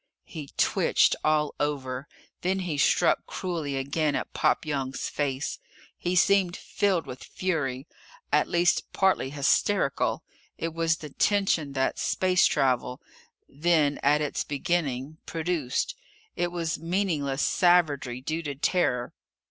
He 0.25 0.49
twitched 0.57 1.15
all 1.23 1.53
over. 1.59 2.07
Then 2.41 2.61
he 2.61 2.79
struck 2.79 3.27
cruelly 3.27 3.77
again 3.77 4.15
at 4.15 4.33
Pop 4.33 4.65
Young's 4.65 5.07
face. 5.07 5.59
He 5.95 6.15
seemed 6.15 6.57
filled 6.57 7.05
with 7.05 7.23
fury, 7.23 7.85
at 8.33 8.47
least 8.47 8.91
partly 8.93 9.29
hysterical. 9.29 10.23
It 10.57 10.73
was 10.73 10.97
the 10.97 11.11
tension 11.11 11.73
that 11.73 11.99
space 11.99 12.47
travel 12.47 12.99
then, 13.47 13.99
at 14.01 14.21
its 14.21 14.43
beginning 14.43 15.19
produced. 15.27 15.93
It 16.35 16.51
was 16.51 16.79
meaningless 16.79 17.43
savagery 17.43 18.21
due 18.21 18.41
to 18.41 18.55
terror. 18.55 19.13